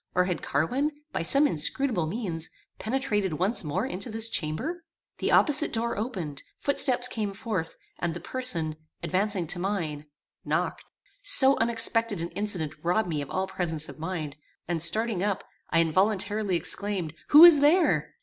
or 0.15 0.25
had 0.25 0.41
Carwin, 0.41 0.89
by 1.13 1.21
some 1.21 1.45
inscrutable 1.45 2.07
means, 2.07 2.49
penetrated 2.79 3.33
once 3.33 3.63
more 3.63 3.85
into 3.85 4.09
this 4.09 4.29
chamber? 4.31 4.83
The 5.19 5.31
opposite 5.31 5.71
door 5.71 5.95
opened; 5.95 6.41
footsteps 6.57 7.07
came 7.07 7.33
forth, 7.35 7.75
and 7.99 8.15
the 8.15 8.19
person, 8.19 8.77
advancing 9.03 9.45
to 9.45 9.59
mine, 9.59 10.07
knocked. 10.43 10.83
So 11.21 11.55
unexpected 11.57 12.19
an 12.19 12.29
incident 12.31 12.73
robbed 12.81 13.09
me 13.09 13.21
of 13.21 13.29
all 13.29 13.45
presence 13.45 13.89
of 13.89 13.99
mind, 13.99 14.35
and, 14.67 14.81
starting 14.81 15.21
up, 15.21 15.43
I 15.69 15.77
involuntarily 15.81 16.55
exclaimed, 16.55 17.13
"Who 17.27 17.45
is 17.45 17.59
there?" 17.59 18.15